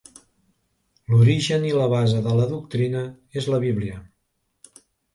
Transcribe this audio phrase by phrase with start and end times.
[1.11, 3.07] L'origen i la base de la doctrina
[3.43, 4.03] és la Bíblia.